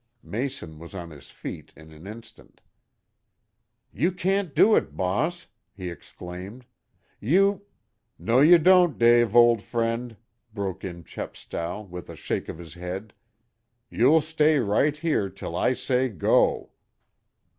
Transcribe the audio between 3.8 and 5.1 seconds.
"You can't do it,